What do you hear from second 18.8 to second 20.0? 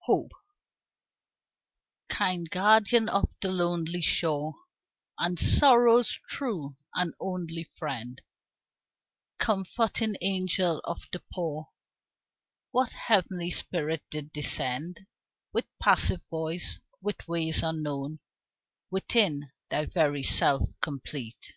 Within thy